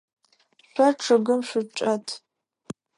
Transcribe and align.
Шъо 0.71 0.87
чъыгым 1.03 1.41
шъучӏэт. 1.49 2.05